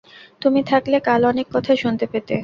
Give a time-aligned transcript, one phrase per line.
[0.41, 2.35] তুমি থাকলে কাল অনেক কথা শুনতে পেতে।